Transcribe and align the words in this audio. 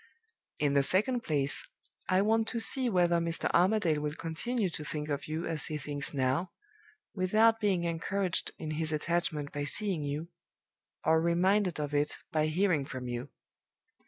In 0.57 0.73
the 0.73 0.81
second 0.81 1.21
place, 1.21 1.63
I 2.09 2.23
want 2.23 2.47
to 2.47 2.59
see 2.59 2.89
whether 2.89 3.19
Mr. 3.19 3.51
Armadale 3.53 3.99
will 4.01 4.15
continue 4.15 4.71
to 4.71 4.83
think 4.83 5.09
of 5.09 5.27
you 5.27 5.45
as 5.45 5.67
he 5.67 5.77
thinks 5.77 6.11
now, 6.11 6.49
without 7.13 7.59
being 7.59 7.83
encouraged 7.83 8.49
in 8.57 8.71
his 8.71 8.91
attachment 8.91 9.51
by 9.51 9.63
seeing 9.63 10.01
you, 10.01 10.29
or 11.05 11.21
reminded 11.21 11.79
of 11.79 11.93
it 11.93 12.17
by 12.31 12.47
hearing 12.47 12.83
from 12.83 13.07
you. 13.07 13.29